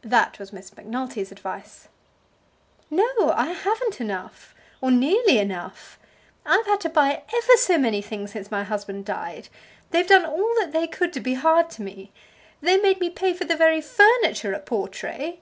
That 0.00 0.38
was 0.38 0.50
Miss 0.50 0.74
Macnulty's 0.74 1.30
advice. 1.30 1.88
"No; 2.90 3.04
I 3.36 3.48
haven't 3.48 4.00
enough; 4.00 4.54
or 4.80 4.90
nearly 4.90 5.36
enough. 5.36 5.98
I've 6.46 6.64
had 6.64 6.80
to 6.80 6.88
buy 6.88 7.22
ever 7.36 7.56
so 7.58 7.76
many 7.76 8.00
things 8.00 8.32
since 8.32 8.50
my 8.50 8.64
husband 8.64 9.04
died. 9.04 9.48
They've 9.90 10.08
done 10.08 10.24
all 10.24 10.54
they 10.70 10.86
could 10.86 11.12
to 11.12 11.20
be 11.20 11.34
hard 11.34 11.68
to 11.72 11.82
me. 11.82 12.10
They 12.62 12.78
made 12.78 12.98
me 12.98 13.10
pay 13.10 13.34
for 13.34 13.44
the 13.44 13.56
very 13.56 13.82
furniture 13.82 14.54
at 14.54 14.64
Portray." 14.64 15.38